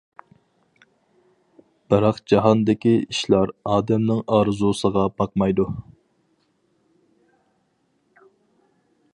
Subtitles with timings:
[1.93, 5.69] بىراق جاھاندىكى ئىشلار ئادەمنىڭ ئارزۇسىغا باقمايدۇ.